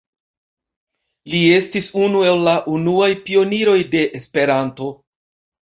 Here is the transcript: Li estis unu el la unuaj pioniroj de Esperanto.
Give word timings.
Li 1.33 1.41
estis 1.57 1.91
unu 2.05 2.25
el 2.31 2.41
la 2.49 2.55
unuaj 2.79 3.11
pioniroj 3.29 3.79
de 3.97 4.03
Esperanto. 4.23 4.93